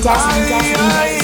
[0.00, 1.17] 加钱加钱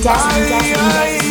[0.00, 1.27] destiny, destiny, destiny.